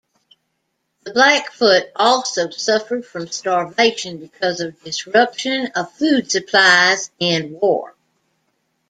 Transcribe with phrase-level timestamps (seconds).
[1.03, 7.93] The Blackfoot also suffered from starvation because of disruption of food supplies and war.